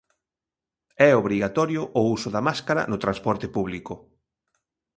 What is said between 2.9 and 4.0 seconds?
no transporte público.